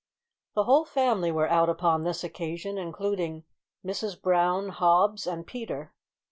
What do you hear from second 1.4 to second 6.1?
out upon this occasion, including Mrs Brown, Hobbs, and Peter.